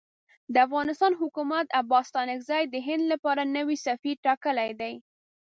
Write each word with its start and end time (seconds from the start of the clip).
د 0.53 0.55
افغانستان 0.67 1.11
حکومت 1.21 1.65
عباس 1.79 2.05
ستانکزی 2.11 2.63
د 2.67 2.75
هند 2.87 3.03
لپاره 3.13 3.41
نوی 3.55 3.75
سفیر 3.87 4.15
ټاکلی 4.25 4.69
دی. 4.81 4.93